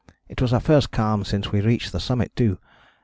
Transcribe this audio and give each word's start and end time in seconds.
It 0.27 0.41
was 0.41 0.51
our 0.51 0.59
first 0.59 0.89
calm 0.89 1.23
since 1.23 1.51
we 1.51 1.61
reached 1.61 1.91
the 1.91 1.99
summit 1.99 2.35
too. 2.35 2.57